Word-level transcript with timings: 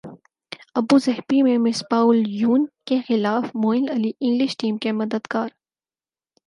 Abu Dhabi 0.75 1.41
میں 1.41 1.57
Misbah 1.57 2.03
eleven 2.07 2.65
کیخلاف 2.85 3.51
Moeen 3.55 3.89
Ali 3.89 4.11
English 4.19 4.57
team 4.57 4.77
کے 4.77 4.91
مددگار 4.91 5.49